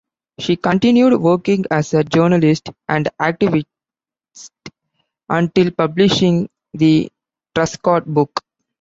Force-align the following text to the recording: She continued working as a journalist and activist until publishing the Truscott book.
She 0.39 0.55
continued 0.55 1.21
working 1.21 1.65
as 1.69 1.93
a 1.93 2.03
journalist 2.03 2.71
and 2.89 3.07
activist 3.21 3.67
until 5.29 5.69
publishing 5.69 6.49
the 6.73 7.11
Truscott 7.55 8.05
book. 8.11 8.43